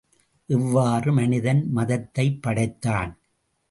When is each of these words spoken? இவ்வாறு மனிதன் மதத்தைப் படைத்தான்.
இவ்வாறு 0.45 1.13
மனிதன் 1.13 1.69
மதத்தைப் 1.71 2.41
படைத்தான். 2.41 3.17